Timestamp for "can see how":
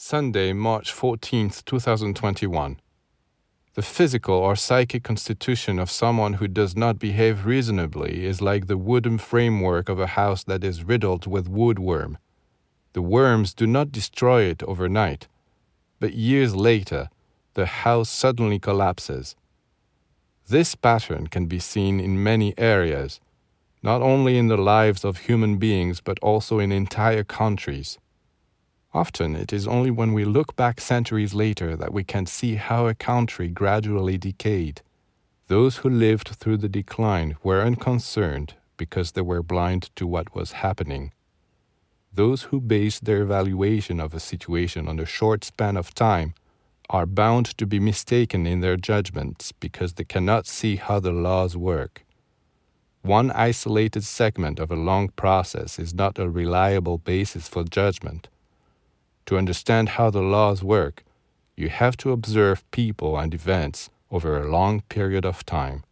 32.04-32.86